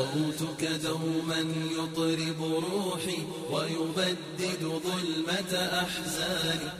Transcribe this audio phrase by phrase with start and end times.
[0.00, 1.40] صوتك دوما
[1.78, 3.18] يطرب روحي
[3.52, 6.70] ويبدد ظلمة أحزاني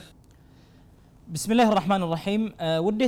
[1.33, 2.41] بسم الله الرحمن الرحيم
[2.85, 3.01] ውድ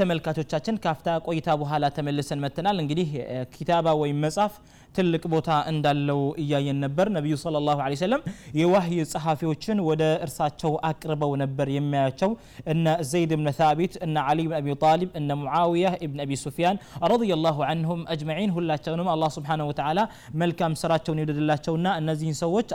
[0.00, 3.08] تملكاتو تشاتن ካፍታ ቆይታ በኋላ ተመልሰን መተናል እንግዲህ
[3.56, 4.52] ኪታባ ወይም መጽሐፍ
[4.96, 8.22] ትልቅ ቦታ እንዳለው እያየን ነበር። ነቢዩ ሰለላሁ ዐለይሂ ወሰለም
[8.60, 12.30] የዋህይ ጸሐፊዎችን ወደ እርሳቸው አቅርበው ነበር የሚያያቸው
[12.72, 16.76] እነ ዘይድ ብን ታቢት፣ እነ ዓሊ ብን አቢ ጣሊብ፣ እነ ሙዓውያ ብን አቢ ሱፊያን
[17.12, 20.00] ረዲየላሁ ዐንሁም አጅመዒን ሁላቸውንም አላህ ስብሓነሁ ወተዓላ
[20.44, 22.66] መልካም ስራቸውን ይውደድላቸውና እነዚህን ሰዎች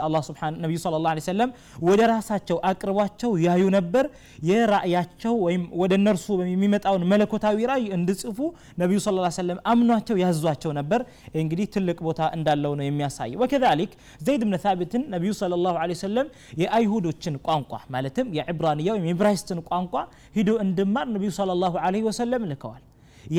[0.64, 1.50] ነቢዩ ሰለላሁ ዐለይሂ ወሰለም
[1.90, 4.04] ወደ ራሳቸው አቅርቧቸው ያዩ ነበር።
[4.50, 8.38] የራእያቸው ወይም ወደ እነርሱ የሚመጣውን መለኮታዊ ራእይ እንዲጽፉ
[8.84, 11.00] ነቢዩ ሰለላሁ ዐለይሂ ወሰለም አምኗቸው ያዟቸው ነበር።
[11.40, 13.92] እንግዲህ ትልቅ ቦታ እንዳለው ነው የሚያሳየው ወከዛሊክ
[14.26, 16.28] ዘይድ ብን ታቢትን ነቢዩ ስለ ላሁ ለ ሰለም
[16.62, 19.94] የአይሁዶችን ቋንቋ ማለትም የዕብራንያ ወይም የብራይስትን ቋንቋ
[20.38, 22.82] ሂዶ እንድማር ነቢዩ ስለ ላሁ ለ ወሰለም ልከዋል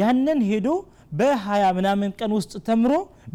[0.02, 0.70] ያንን ሄዶ
[1.20, 2.94] በሀያ ምናምን ቀን ውስጥ ተምሮ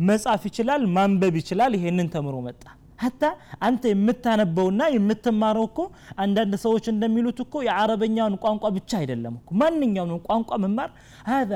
[0.09, 2.63] መጻፍ ይችላል ማንበብ ይችላል ይሄንን ተምሮ መጣ
[3.05, 3.23] ሀታ
[3.67, 5.79] አንተ የምታነበውና የምትማረው እኮ
[6.25, 10.91] አንዳንድ ሰዎች እንደሚሉት እኮ የአረበኛውን ቋንቋ ብቻ አይደለም እኮ ማንኛውንም ቋንቋ መማር
[11.31, 11.53] ሀዛ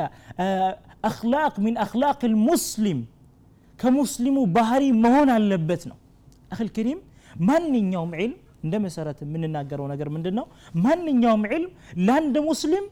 [1.11, 3.01] አክላቅ ሚን አክላቅ ልሙስሊም
[3.83, 5.97] كمسلم بحري مهون اللبتنا
[6.53, 6.99] أخي الكريم
[7.49, 7.63] من
[7.97, 10.43] يوم علم عندما سرت من الناجر ونجر من دنا
[10.85, 11.71] من يوم علم
[12.07, 12.85] لاند مسلم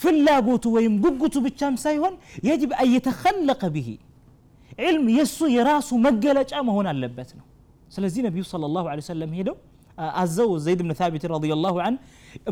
[0.00, 2.14] في اللاجوت وين بجوت بالشام سايون
[2.50, 3.88] يجب أن يتخلق به
[4.82, 7.44] علم يسو يراس مجلج أم هنا اللبتنا
[7.94, 9.54] سلزي النبي صلى الله عليه وسلم هيدو
[10.18, 11.96] عزو زيد بن ثابت رضي الله عنه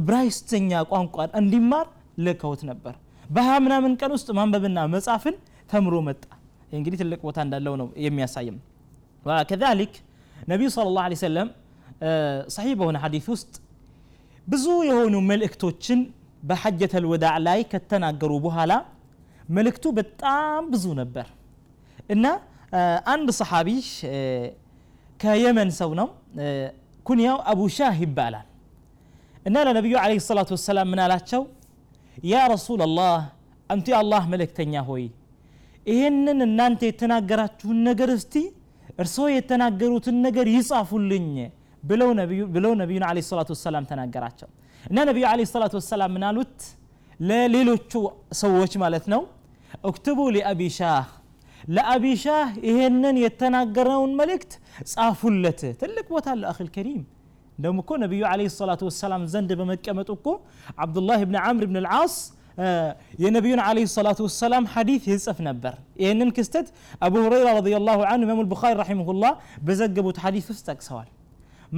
[0.06, 1.86] برايس تنيا قوان قوان اندمار
[2.24, 2.94] لكوت نبر
[3.34, 5.34] بها منا من كان استمان ببنا مصافن
[5.70, 6.41] تمرو متأ
[6.72, 8.54] ይህ እንግዲህ ትልቅ ቦታ እንዳለው ነው የሚያሳይም
[9.48, 9.92] ከዛሊክ
[10.52, 11.48] ነቢዩ ስለ ላሁ ለ ሰለም
[12.54, 13.50] ሰሒ በሆነ ሐዲት ውስጥ
[14.52, 16.00] ብዙ የሆኑ መልእክቶችን
[16.50, 18.72] በሐጀተል ወዳዕ ላይ ከተናገሩ በኋላ
[19.56, 21.26] መልእክቱ በጣም ብዙ ነበር
[22.14, 22.24] እና
[23.14, 23.68] አንድ ሰሓቢ
[25.24, 26.08] ከየመን ሰው ነው
[27.08, 28.46] ኩንያው አቡ ሻህ ይባላል
[29.48, 31.42] እና ለነቢዩ ለ ሰላቱ ወሰላም ምን አላቸው
[32.32, 33.20] ያ ረሱላ ላህ
[33.74, 35.04] አንቱ የአላህ መልእክተኛ ሆይ
[35.90, 38.34] ይሄንን እናንተ የተናገራችሁን ነገር እስቲ
[39.02, 41.28] እርስዎ የተናገሩትን ነገር ይጻፉልኝ
[41.90, 44.48] ብለው ነቢዩን አለ ሰላት ወሰላም ተናገራቸው
[44.90, 46.56] እና ነቢዩ አለ ሰላት ወሰላም ምናሉት
[47.28, 47.92] ለሌሎቹ
[48.42, 49.22] ሰዎች ማለት ነው
[49.90, 51.08] እክትቡ ሊአቢ ሻህ
[51.76, 54.52] ለአቢ ሻህ ይሄንን የተናገረውን መልእክት
[54.92, 57.02] ጻፉለት ትልቅ ቦታ አለ አክል ከሪም
[57.56, 60.28] እንደውም እኮ ነቢዩ አለ ሰላት ወሰላም ዘንድ በመቀመጡ እኮ
[60.84, 62.14] አብዱላህ ብን ዓምር ብን ልዓስ
[63.24, 66.66] የነቢዩን አለይሂ ሰላቱ ወሰላም ሐዲት ይጽፍ ነበር ይህንን ክስተት
[67.06, 69.32] አቡ ሁረይራ ረዲየላሁ አንሁ ኢማሙ አልቡኻሪ ረሒመሁላህ
[69.68, 71.10] በዘገቡት ሐዲት ውስጥ ጠቅሰዋል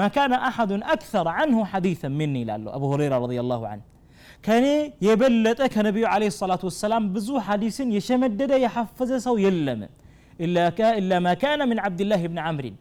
[0.00, 3.84] ما كان أحد أكثر عنه حديثا مني لالو أبو هريرة رضي الله عنه
[4.46, 4.66] ከኔ
[5.06, 9.80] የበለጠ ከነቢዩ አለ ሰላት ወሰላም ብዙ ሐዲስን የሸመደደ የሐፈዘ ሰው የለም
[10.44, 12.74] إلا ما كان من عبد الله بن عمرو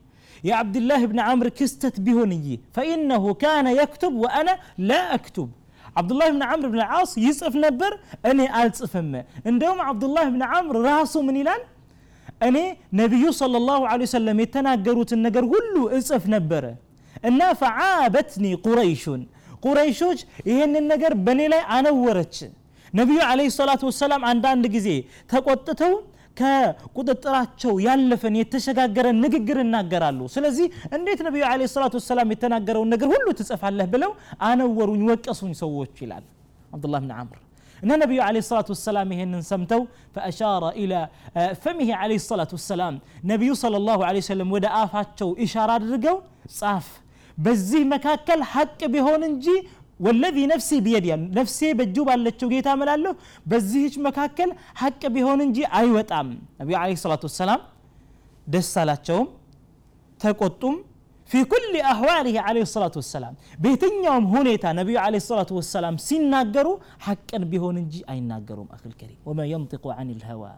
[0.49, 2.45] يا عبد الله بن عمرو كستت بهني
[2.75, 4.53] فإنه كان يكتب وأنا
[4.89, 5.49] لا أكتب
[6.01, 7.91] አብዱላህ ብን ዓምር ብን ዓስ ይጽፍ ነበር
[8.31, 9.09] እኔ አልጽፍም
[9.49, 11.61] እንደውም አብዱላህ ብን ዓምር ራሱ ምን ይላል
[12.47, 12.57] እኔ
[13.01, 13.81] ነቢዩ صለ ላሁ
[14.15, 16.65] ሰለም የተናገሩትን ነገር ሁሉ እጽፍ ነበረ
[17.29, 19.21] እና ፈዓበትኒ ቁረይሹን
[19.65, 22.37] ቁረይሾች ይህንን ነገር በእኔ ላይ አነወረች
[22.99, 24.87] ነቢዩ አለ ሰላቱ ወሰላም አንዳንድ ጊዜ
[25.33, 25.93] ተቆጥተው
[26.39, 30.67] ከቁጥጥራቸው ያለፈን የተሸጋገረን ንግግር እናገራሉ ስለዚህ
[30.97, 34.11] እንዴት ነቢዩ አለ ሰላቱ ወሰላም የተናገረውን ነገር ሁሉ ትጽፋለህ ብለው
[34.49, 36.25] አነወሩኝ ወቀሱኝ ሰዎች ይላል
[36.77, 37.39] አብዱላህ ብን አምር
[37.83, 39.81] እና ነቢዩ አለ ሰላት ወሰላም ይሄንን ሰምተው
[40.15, 40.93] ፈአሻረ ኢላ
[41.63, 42.95] ፈሚሂ አለ ሰላት ወሰላም
[43.31, 46.17] ነቢዩ ለ ላሁ ለ ሰለም ወደ አፋቸው ኢሻራ አድርገው
[46.59, 46.87] ጻፍ
[47.45, 49.45] በዚህ መካከል ሐቅ ቢሆን እንጂ
[50.03, 53.11] والذي نفسي بيدي يعني نفسي بجوب على التوجيه تعمل له
[53.49, 54.49] بزهج مكاكل
[54.81, 56.27] حق بيهون انجي اي وطام
[56.61, 57.61] نبي عليه الصلاة والسلام
[58.53, 59.25] دس على التوم
[60.23, 60.75] تقطم
[61.31, 63.33] في كل أحواله عليه الصلاة والسلام
[63.65, 68.85] بيتين يوم هنيتا نبي عليه الصلاة والسلام سين ناقروا حقا بيهون انجي اي ناقروا أخي
[68.91, 70.53] الكريم وما ينطق عن الهوى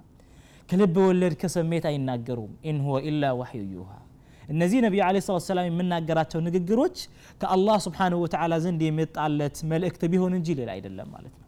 [0.69, 4.00] كلب ولد كسميت اي ناقروا إن هو إلا وحي يوها
[4.53, 6.97] እነዚህ ነቢዩ ለ ስላት ሰላም የምናገራቸው ንግግሮች
[7.42, 11.47] ከአላህ ስብሓንሁ ወተላ ዘንድ የመጣለት መልእክት ቢሆን እንጂ ሌላ አይደለም ማለት ነው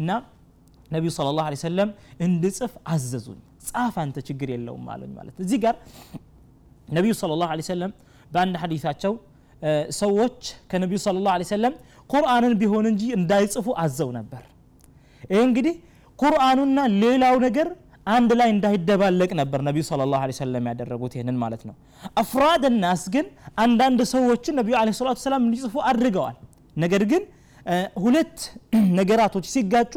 [0.00, 0.10] እና
[0.94, 1.88] ነቢዩ ለ ላሁ ሰለም
[2.26, 3.38] እንድጽፍ አዘዙኝ
[3.70, 5.74] ጻፍ አንተ ችግር የለውም አለኝ ማለት እዚህ ጋር
[6.98, 7.92] ነቢዩ ለ ላሁ ሰለም
[8.34, 9.12] በአንድ ሐዲታቸው
[10.02, 10.38] ሰዎች
[10.70, 11.74] ከነቢዩ ለ ላሁ ሰለም
[12.12, 14.44] ቁርአንን ቢሆን እንጂ እንዳይጽፉ አዘው ነበር
[15.32, 15.74] ይህ እንግዲህ
[16.22, 17.68] ቁርአኑና ሌላው ነገር
[18.16, 21.74] አንድ ላይ እንዳይደባለቅ ነበር ነቢዩ ሰለላሁ ዐለይሂ ሰለም ያደረጉት ይህንን ማለት ነው።
[22.22, 23.26] አፍራድ ናስ ግን
[23.64, 26.36] አንዳንድ ሰዎችን ነቢዩ ለ ሰላቱ ሰላም እንዲጽፉ አድርገዋል።
[26.84, 27.24] ነገር ግን
[28.04, 28.36] ሁለት
[28.98, 29.94] ነገራቶች ሲጋጩ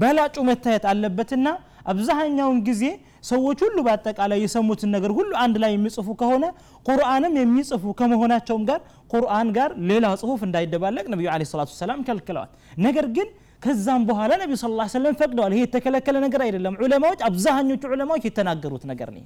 [0.00, 1.46] በላጩ መታየት አለበትና
[1.92, 2.82] አብዛኛውን ጊዜ
[3.30, 6.44] ሰዎች ሁሉ በአጠቃላይ የሰሙትን ነገር ሁሉ አንድ ላይ የሚጽፉ ከሆነ
[6.88, 8.80] ቁርአንም የሚጽፉ ከመሆናቸውም ጋር
[9.14, 12.50] ቁርአን ጋር ሌላ ጽሁፍ እንዳይደባለቅ ነቢዩ ለ ሰላቱ ሰላም ከልክለዋል።
[12.88, 13.28] ነገር ግን
[13.64, 18.82] ከዛም በኋላ ነቢዩ ስ ላ ሰለም ፈቅደዋል ይሄ የተከለከለ ነገር አይደለም ዑለማዎች አብዛኞቹ ዑለማዎች የተናገሩት
[18.90, 19.22] ነገር ነው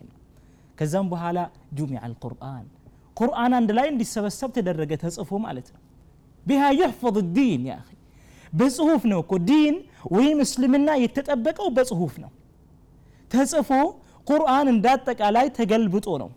[0.79, 1.39] ከዛም በኋላ
[1.79, 2.67] ጁሚዓ አልቁርአን
[3.21, 5.81] ቁርአን አንድ ላይ እንዲሰበሰብ ተደረገ ተጽፎ ማለት ነው
[6.51, 7.79] ቢሃ ይሕፈظ ዲን ያ
[8.61, 9.75] በጽሁፍ ነው እኮ ዲን
[10.17, 12.31] ወይም እስልምና የተጠበቀው በጽሁፍ ነው
[13.35, 13.71] ተጽፎ
[14.31, 16.31] ቁርአን እንዳጠቃላይ ተገልብጦ ነው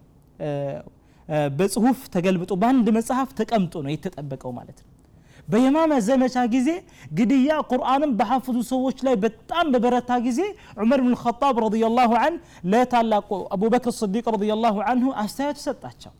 [1.60, 4.90] በጽሁፍ ተገልብጦ በአንድ መጽሐፍ ተቀምጦ ነው የተጠበቀው ማለት ነው
[5.52, 6.70] በየማማ ዘመቻ ጊዜ
[7.18, 10.40] ግድያ ቁርአንን በሐፍዙ ሰዎች ላይ በጣም በበረታ ጊዜ
[10.82, 12.34] ዑመር ብን ኸጣብ ረዲየላሁ አን
[12.72, 16.14] ለታላቁ አቡበክር ስዲቅ ረዲየላሁ አንሁ አስተያየት ሰጣቸው።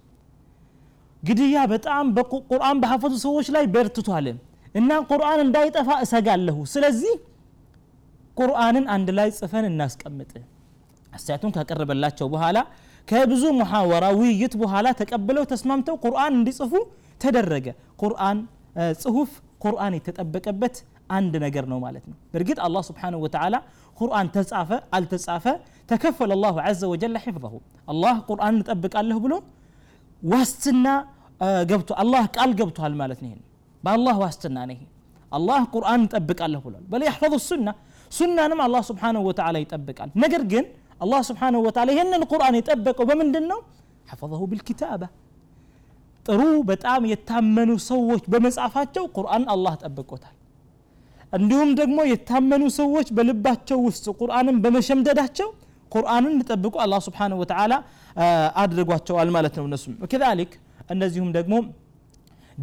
[1.30, 2.06] ግድያ በጣም
[2.52, 4.28] ቁርአን በሐፈዙ ሰዎች ላይ በርትቷል
[4.80, 7.14] እና ቁርአን እንዳይጠፋ እሰጋለሁ። ስለዚህ
[8.40, 10.32] ቁርአንን አንድ ላይ ጽፈን እናስቀምጥ።
[11.16, 12.58] አስተያየቱን ካቀረበላቸው በኋላ
[13.10, 16.74] ከብዙ ሙሐወራ ውይይት በኋላ ተቀብለው ተስማምተው ቁርአን እንዲጽፉ
[17.24, 17.66] ተደረገ።
[18.02, 18.38] ቁርአን
[19.04, 19.30] ጽሁፍ
[19.64, 20.76] ቁርአን የተጠበቀበት
[21.18, 23.56] አንድ ነገር ነው ማለት ነው በእርግጥ አላህ ስብሓንሁ ወተዓላ
[24.00, 25.46] ቁርአን ተጻፈ አልተጻፈ
[25.92, 27.56] ተከፈለ አላሁ ዘ ወጀል ሒፍظሁ
[27.94, 29.34] አላህ ቁርአን እንጠብቃለሁ ብሎ
[30.34, 30.88] ዋስትና
[31.72, 33.44] ገብቶ አላህ ቃል ገብቷል ማለት ነው ይሄን
[33.86, 34.84] በአላህ ዋስትና ነው ይሄ
[35.38, 37.68] አላህ ቁርአን እንጠብቃለሁ ብሏል በለ ያሕፈظ ሱና
[38.20, 40.66] ሱናንም አላህ ስብሓንሁ ወተዓላ ይጠብቃል ነገር ግን
[41.04, 43.60] አላህ ስብሓንሁ ወተዓላ ይህንን ቁርአን የጠበቀው በምንድን ነው
[44.12, 45.04] ሐፈظሁ ብልኪታባ
[46.28, 46.42] ጥሩ
[46.72, 50.36] በጣም የታመኑ ሰዎች በመጻፋቸው ቁርአን አላህ ጠብቆታል
[51.38, 55.50] እንዲሁም ደግሞ የታመኑ ሰዎች በልባቸው ውስጥ ቁርአንን በመሸምደዳቸው
[55.96, 57.74] ቁርአንን ጠብቆ አላህ ስብሓንሁ ወተዓላ
[58.64, 60.52] አድርጓቸዋል ማለት ነው እነሱም ወከዛሊክ
[60.94, 61.56] እነዚሁም ደግሞ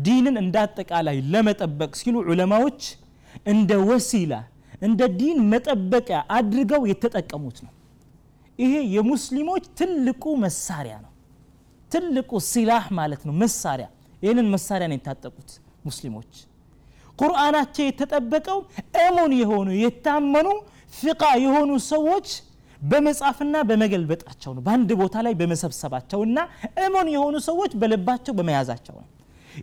[0.07, 2.81] ዲንን እንዳጠቃላይ ለመጠበቅ ሲሉ ዑለማዎች
[3.53, 4.35] እንደ ወሲላ
[4.87, 7.73] እንደ ዲን መጠበቂያ አድርገው የተጠቀሙት ነው
[8.65, 11.13] ይሄ የሙስሊሞች ትልቁ መሳሪያ ነው
[11.93, 13.87] ትልቁ ሲላህ ማለት ነው መሳሪያ
[14.25, 15.51] ይህንን መሳሪያ ነው የታጠቁት
[15.89, 16.33] ሙስሊሞች
[17.21, 18.59] ቁርአናቸው የተጠበቀው
[19.05, 20.49] እሙን የሆኑ የታመኑ
[21.03, 22.29] ፍቃ የሆኑ ሰዎች
[22.91, 26.39] በመጻፍና በመገልበጣቸው ነው በአንድ ቦታ ላይ በመሰብሰባቸውና
[26.87, 29.09] እሙን የሆኑ ሰዎች በልባቸው በመያዛቸው ነው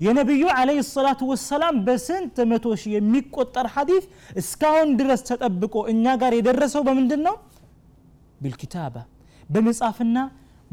[0.05, 4.05] የነቢዩ አለህ ሰላቱ ወሰላም በስንት መቶ ሺህ የሚቆጠር ሐዲፍ
[4.41, 7.35] እስካሁን ድረስ ተጠብቆ እኛ ጋር የደረሰው በምንድን ነው
[8.43, 8.95] ቢልኪታባ
[9.55, 10.17] በመጻፍና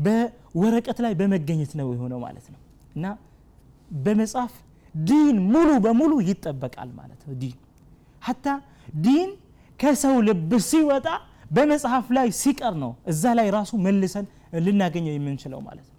[0.04, 2.60] በወረቀት ላይ በመገኘት ነው የሆነው ማለት ነው
[2.96, 3.06] እና
[4.04, 4.54] በመጽሐፍ
[5.10, 7.56] ዲን ሙሉ በሙሉ ይጠበቃል ማለት ነው ዲን
[8.26, 8.46] ሀታ
[9.06, 9.30] ዲን
[9.82, 11.06] ከሰው ልብ ሲወጣ
[11.56, 14.26] በመጽሐፍ ላይ ሲቀር ነው እዛ ላይ ራሱ መልሰን
[14.66, 15.90] ልናገኘው የምንችለው ማለት ነው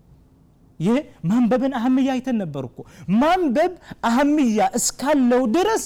[0.86, 0.98] ይህ
[1.30, 2.80] ማንበብን አህምያ አይተን ነበር እኮ
[3.22, 3.74] ማንበብ
[4.10, 5.84] አህምያ እስካለው ድረስ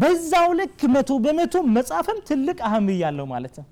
[0.00, 3.66] በዛው ልክ መቶ በመቶ መጽሐፍም ትልቅ አህምያ አለው ማለት ነው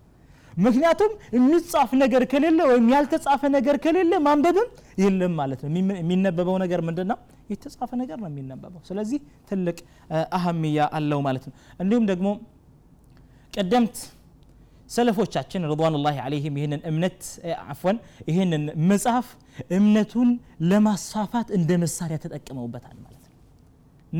[0.64, 4.68] ምክንያቱም የሚጻፍ ነገር ከሌለ ወይም ያልተጻፈ ነገር ከሌለ ማንበብም
[5.02, 5.68] የለም ማለት ነው
[6.02, 7.18] የሚነበበው ነገር ምንድን ነው
[7.52, 9.20] የተጻፈ ነገር ነው የሚነበበው ስለዚህ
[9.50, 9.78] ትልቅ
[10.38, 11.54] አህምያ አለው ማለት ነው
[11.84, 12.28] እንዲሁም ደግሞ
[13.56, 13.96] ቀደምት
[14.96, 17.20] ሰለፎቻችን ረضዋን ላ አለይህም ይህንን እምነት
[17.72, 17.98] አፍወን
[18.30, 19.28] ይህንን መጽሐፍ
[19.76, 20.30] እምነቱን
[20.70, 23.38] ለማስፋፋት እንደ መሳሪያ ተጠቅመውበታል ማለት ነው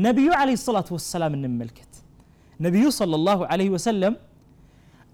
[0.05, 1.91] ነቢዩ አለ ሰላቱ ወሰላም እንመልከት
[2.67, 3.39] ነቢዩ ለ ላሁ
[3.75, 4.13] ወሰለም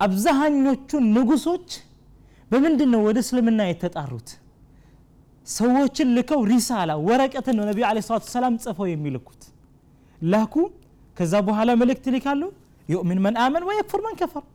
[0.06, 1.70] አብዛሃኞቹ ንጉሶች
[2.52, 4.30] በምንድን ነው ወደ እስልምና የተጣሩት
[5.60, 9.42] ሰዎችን ልከው ሪሳላ ወረቀትን ነው ነቢዩ አለ ሰላቱ ሰላም ጽፈው የሚልኩት
[10.34, 10.56] ላኩ
[11.20, 12.42] ከዛ በኋላ መልእክት ይልካሉ
[12.94, 14.46] ዩእሚን መን አመን ወየክፍር መን ከፈር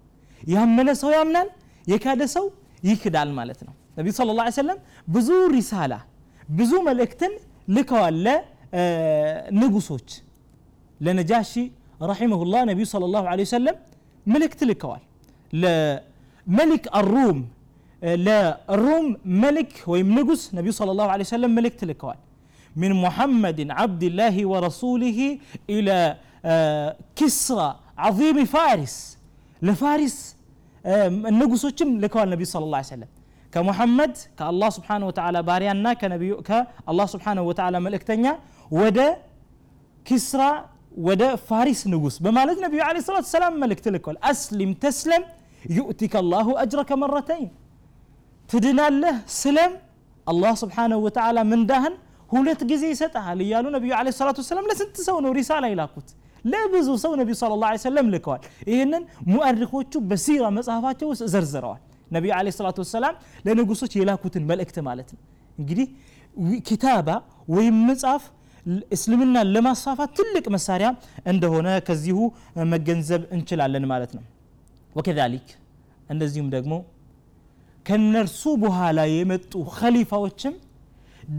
[0.55, 1.49] ያመነ ሰው ያምናል
[1.93, 2.47] የካደ ሰው
[2.91, 4.79] ይክዳል ማለት ነው ነቢዩ ስለ ላ ሰለም
[5.15, 5.93] ብዙ ሪሳላ
[6.59, 7.33] ብዙ መልእክትን
[7.76, 10.09] ልከዋል ለንጉሶች
[11.07, 11.53] ለነጃሺ
[12.11, 13.25] ረሒመሁላህ ነቢዩ ስለ ላሁ
[13.57, 13.76] ሰለም
[14.35, 15.03] መልእክት ልከዋል
[16.47, 17.49] ملك الروم
[18.05, 22.17] آه، لروم ملك ويمنجس نبي صلى الله عليه وسلم ملك تلكوان
[22.76, 25.38] من محمد عبد الله ورسوله
[25.71, 29.19] إلى آه، كسرى عظيم فارس
[29.62, 30.37] لفارس
[30.87, 33.09] النجس آه، وشم لكوان النبي صلى الله عليه وسلم
[33.53, 38.38] كمحمد كالله سبحانه وتعالى بارياننا كنبي كالله سبحانه وتعالى ملك تنيا
[38.71, 39.17] ودا
[40.05, 40.65] كسرى
[40.99, 45.23] ودا فارس نجس بما النبي عليه الصلاة والسلام ملك تلكوان أسلم تسلم
[45.79, 47.49] يؤتك الله أجرك مرتين
[48.51, 49.73] تدنا له سلم
[50.33, 51.95] الله سبحانه وتعالى من دهن
[52.33, 52.53] هو لا
[53.03, 56.09] ستها ليالو نبي عليه الصلاة والسلام لا تسوى رسالة إلى كت
[56.53, 58.41] لا بزو سو نبي صلى الله عليه وسلم لكوال
[58.73, 59.03] إهنن
[59.35, 61.81] مؤرخوش بسيرة مسافات جوز زرزروال
[62.17, 65.19] نبي عليه الصلاة والسلام لأنه قصوش إلى كت الملك تمالتن
[65.69, 65.85] قدي
[66.69, 67.15] كتابة
[67.55, 68.25] ويمصحف
[68.95, 70.89] እስልምና ለማስፋፋት ትልቅ መሳሪያ
[71.33, 72.17] እንደሆነ ከዚሁ
[72.73, 74.23] መገንዘብ እንችላለን ማለት ነው
[74.99, 75.49] ወከዛሊክ
[76.12, 76.73] እንደዚሁም ደግሞ
[77.88, 80.55] ከነርሱ በኋላ የመጡ ኸሊፋዎችም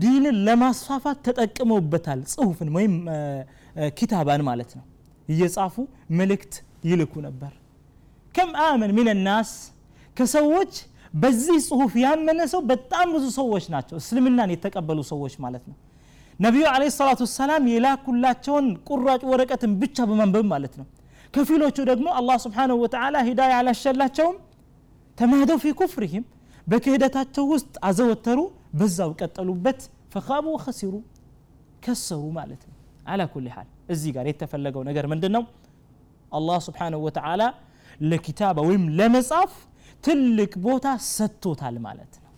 [0.01, 2.93] ዲንን ለማስፋፋት ተጠቅመውበታል ጽሁፍን ወይም
[3.99, 4.85] ኪታባን ማለት ነው
[5.33, 5.75] እየጻፉ
[6.19, 6.53] መልእክት
[6.89, 7.53] ይልኩ ነበር
[8.37, 9.19] ከም አመን ሚን
[10.19, 10.73] ከሰዎች
[11.21, 15.75] በዚህ ጽሁፍ ያመነ ሰው በጣም ብዙ ሰዎች ናቸው እስልምናን የተቀበሉ ሰዎች ማለት ነው
[16.45, 20.85] ነቢዩ አለ ሰላቱ ሰላም የላኩላቸውን ቁራጭ ወረቀትን ብቻ በማንበብ ማለት ነው
[21.35, 24.35] ከፊሎቹ ደግሞ አላህ ስብሓንሁ ወተላ ሂዳያ አላሸላቸውም
[25.19, 26.25] ተማህደው ፊ ኩፍርህም
[26.71, 28.39] በክህደታቸው ውስጥ አዘወተሩ
[28.79, 29.79] በዛው ቀጠሉበት
[30.15, 30.93] ፈካቡ ወኸሲሩ
[31.85, 32.75] ከሰሩ ማለት ነው
[33.13, 35.43] አላ ኩል ሓል እዚህ ጋር የተፈለገው ነገር ምንድን ነው
[36.37, 37.41] አላህ ስብሓንሁ ወተላ
[38.11, 39.51] ለኪታባ ወይም ለመጻፍ
[40.05, 42.31] ትልቅ ቦታ ሰጥቶታል ማለት ነው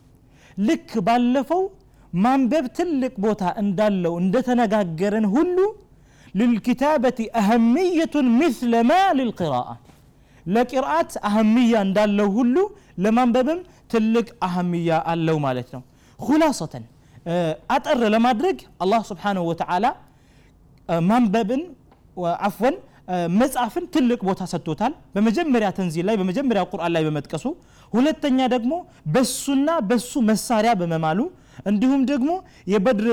[0.67, 1.63] ልክ ባለፈው
[2.23, 5.57] ማንበብ ትልቅ ቦታ እንዳለው እንደተነጋገረን ሁሉ
[6.39, 9.73] للكتابة أهمية مثل ما للقراءة
[10.53, 12.63] لقراءة أهمية عندال لو هلو
[13.03, 13.59] لما نببم
[13.93, 15.81] تلك أهمية اللو مالتنا
[16.27, 16.73] خلاصة
[17.75, 19.89] أتأرى لما درك الله سبحانه وتعالى
[21.09, 21.61] منببن
[22.21, 22.71] وعفوا
[23.41, 27.45] መጽሐፍን ትልቅ ቦታ ሰጥቶታል በመጀመሪያ ተንዚል ላይ በመጀመሪያ ቁርአን ላይ በመጥቀሱ
[27.95, 28.39] ሁለተኛ
[29.13, 31.19] بس سنة بس مسارية በመማሉ
[31.69, 32.29] እንዲሁም ደግሞ
[32.73, 33.07] የበድር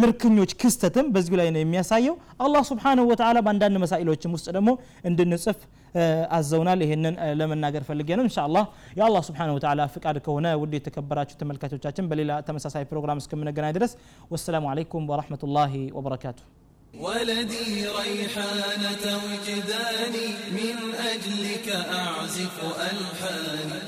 [0.00, 4.70] ምርኮኞች ክስተትም በዚሁ ላይ ነው የሚያሳየው አላህ ስብሓንሁ ወተላ በአንዳንድ መሳኢሎችም ውስጥ ደግሞ
[5.10, 5.58] እንድንጽፍ
[6.36, 8.64] አዘውናል ይህንን ለመናገር ፈልጌ ነው እንሻ አላህ
[8.98, 13.94] የአላህ ስብሓን ወተላ ፍቃድ ከሆነ ውድ የተከበራችሁ ተመልካቾቻችን በሌላ ተመሳሳይ ፕሮግራም እስከምንገናኝ ድረስ
[14.34, 16.40] ወሰላሙ አለይኩም ወረህመቱላሂ ወበረካቱ
[17.04, 17.68] ولدي
[17.98, 20.26] ريحانة وجداني
[20.58, 20.76] من
[21.12, 21.66] أجلك
[22.04, 22.56] أعزف
[22.90, 23.87] ألحاني